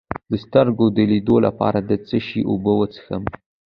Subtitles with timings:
[0.29, 3.23] د سترګو د لید لپاره د څه شي اوبه وڅښم؟